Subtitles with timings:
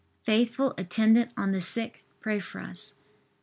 [0.23, 2.95] faithful attendant on the sick, pray for us.